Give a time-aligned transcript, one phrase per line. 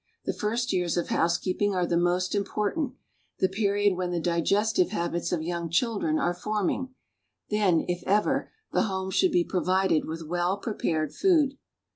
[0.25, 2.93] The first years of housekeeping are the most impor tant,
[3.37, 6.95] the period when the digestive habits of young children are forming:
[7.51, 11.55] then, if e\ er, the home should be provided with well prepared food.